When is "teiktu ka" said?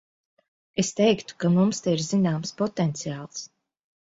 0.99-1.51